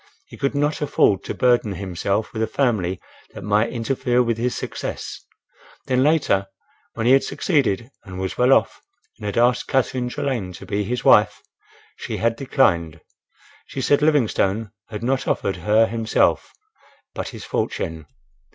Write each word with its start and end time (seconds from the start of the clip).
He 0.25 0.35
could 0.35 0.55
not 0.55 0.81
afford 0.81 1.23
to 1.25 1.35
burden 1.35 1.73
himself 1.73 2.33
with 2.33 2.41
a 2.41 2.47
family 2.47 2.99
that 3.35 3.43
might 3.43 3.69
interfere 3.69 4.23
with 4.23 4.35
his 4.39 4.55
success. 4.55 5.23
Then 5.85 6.01
later, 6.01 6.47
when 6.95 7.05
he 7.05 7.11
had 7.11 7.23
succeeded 7.23 7.91
and 8.03 8.19
was 8.19 8.35
well 8.35 8.51
off 8.51 8.81
and 9.19 9.27
had 9.27 9.37
asked 9.37 9.67
Catherine 9.67 10.09
Trelane 10.09 10.53
to 10.53 10.65
be 10.65 10.83
his 10.83 11.05
wife, 11.05 11.39
she 11.97 12.17
had 12.17 12.35
declined. 12.35 13.01
She 13.67 13.79
said 13.79 14.01
Livingstone 14.01 14.71
had 14.89 15.03
not 15.03 15.27
offered 15.27 15.57
her 15.57 15.85
himself, 15.85 16.51
but 17.13 17.27
his 17.29 17.43
fortune. 17.43 18.07